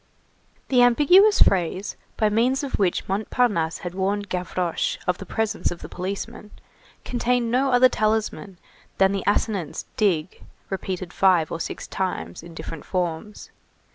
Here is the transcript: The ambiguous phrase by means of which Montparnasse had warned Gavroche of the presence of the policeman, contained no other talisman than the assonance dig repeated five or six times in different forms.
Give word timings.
The 0.69 0.81
ambiguous 0.81 1.43
phrase 1.43 1.95
by 2.17 2.27
means 2.29 2.63
of 2.63 2.79
which 2.79 3.07
Montparnasse 3.07 3.77
had 3.81 3.93
warned 3.93 4.29
Gavroche 4.29 4.97
of 5.05 5.19
the 5.19 5.27
presence 5.27 5.69
of 5.69 5.83
the 5.83 5.89
policeman, 5.89 6.49
contained 7.05 7.51
no 7.51 7.69
other 7.69 7.87
talisman 7.87 8.57
than 8.97 9.11
the 9.11 9.23
assonance 9.27 9.85
dig 9.97 10.41
repeated 10.71 11.13
five 11.13 11.51
or 11.51 11.59
six 11.59 11.85
times 11.85 12.41
in 12.41 12.55
different 12.55 12.83
forms. 12.83 13.51